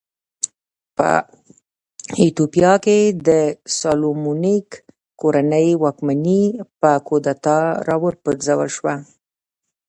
[0.97, 1.09] په
[2.19, 3.29] ایتوپیا کې د
[3.79, 4.69] سالومونیک
[5.21, 6.41] کورنۍ واکمني
[6.79, 8.95] په کودتا راوپرځول شوه.